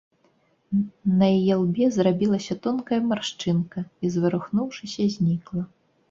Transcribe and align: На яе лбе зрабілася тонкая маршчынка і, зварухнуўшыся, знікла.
На 1.17 1.27
яе 1.39 1.55
лбе 1.63 1.85
зрабілася 1.97 2.57
тонкая 2.65 2.99
маршчынка 3.11 3.79
і, 3.85 4.11
зварухнуўшыся, 4.15 5.05
знікла. 5.17 5.63